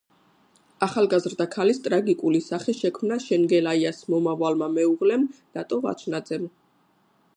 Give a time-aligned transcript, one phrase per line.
[0.85, 6.51] ახალგაზრდა ქალის ტრაგიკული სახე შექმნა შენგელაიას მომავალმა მეუღლემ ნატო ვაჩნაძემ.